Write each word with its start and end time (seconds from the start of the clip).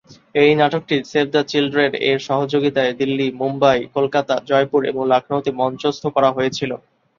এই 0.35 0.51
নাটকটি 0.55 0.95
"Save 1.11 1.25
the 1.33 1.41
Children" 1.51 1.91
এর 2.09 2.19
সহযোগিতায় 2.27 2.93
দিল্লি, 2.99 3.27
মুম্বই, 3.39 3.79
কলকাতা, 3.95 4.35
জয়পুর 4.49 4.81
এবং 4.85 5.01
লখনউতে 5.11 5.51
মঞ্চস্থ 5.61 6.03
করা 6.15 6.29
হয়েছিল। 6.31 6.71